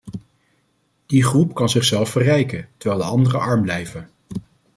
Die 1.05 1.23
groep 1.23 1.53
kan 1.55 1.69
zichzelf 1.69 2.09
verrijken, 2.09 2.67
terwijl 2.77 3.01
de 3.01 3.07
anderen 3.07 3.39
arm 3.39 3.61
blijven. 3.61 4.09